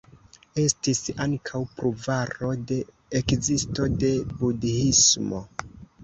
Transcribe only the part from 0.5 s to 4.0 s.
Estis ankaŭ pruvaro de ekzisto